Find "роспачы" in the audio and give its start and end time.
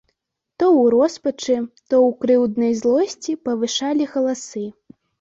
0.93-1.59